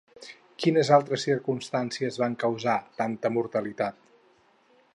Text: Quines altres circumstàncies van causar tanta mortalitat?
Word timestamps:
Quines 0.61 0.89
altres 0.95 1.25
circumstàncies 1.27 2.17
van 2.23 2.37
causar 2.45 2.75
tanta 3.03 3.31
mortalitat? 3.37 4.01